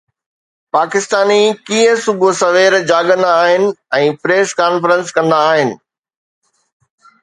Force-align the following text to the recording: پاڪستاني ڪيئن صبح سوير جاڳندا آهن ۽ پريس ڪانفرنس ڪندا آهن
پاڪستاني 0.75 1.41
ڪيئن 1.67 1.93
صبح 2.05 2.31
سوير 2.41 2.73
جاڳندا 2.91 3.31
آهن 3.43 3.69
۽ 4.01 4.11
پريس 4.25 4.59
ڪانفرنس 4.63 5.17
ڪندا 5.19 5.47
آهن 5.55 5.77